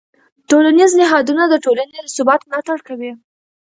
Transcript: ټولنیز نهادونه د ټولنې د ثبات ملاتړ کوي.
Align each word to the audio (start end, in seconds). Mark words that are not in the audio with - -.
ټولنیز 0.49 0.91
نهادونه 1.01 1.43
د 1.47 1.53
ټولنې 1.65 1.97
د 2.03 2.07
ثبات 2.15 2.41
ملاتړ 2.49 2.77
کوي. 2.87 3.11